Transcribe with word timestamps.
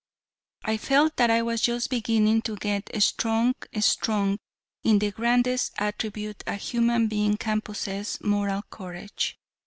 I 0.63 0.77
felt 0.77 1.15
that 1.17 1.29
I 1.29 1.43
was 1.43 1.61
just 1.61 1.91
beginning 1.91 2.41
to 2.41 2.55
get 2.55 2.89
strong 3.03 3.53
strong 3.81 4.39
in 4.83 4.97
the 4.97 5.11
grandest 5.11 5.73
attribute 5.77 6.41
a 6.47 6.55
human 6.55 7.05
being 7.07 7.37
can 7.37 7.61
possess 7.61 8.19
moral 8.19 8.63
courage. 8.63 9.37